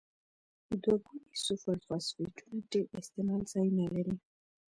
[0.81, 4.15] دوه ګونې سوپر فاسفیټونه ډیر استعمال ځایونه لري.